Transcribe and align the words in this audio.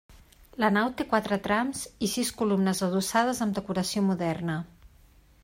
La 0.61 0.69
nau 0.77 0.87
té 1.01 1.05
quatre 1.11 1.37
trams 1.47 1.83
i 2.07 2.09
sis 2.15 2.33
columnes 2.41 2.83
adossades 2.89 3.43
amb 3.47 3.61
decoració 3.61 4.05
moderna. 4.09 4.59